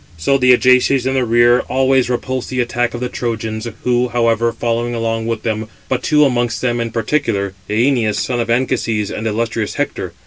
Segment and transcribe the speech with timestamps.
[0.17, 4.51] So the Ajaces in the rear always repulsed the attack of the Trojans, who, however,
[4.51, 9.27] followed along with them; but two amongst them in particular, Æneas, son of Anchises, and
[9.27, 10.13] illustrious Hector.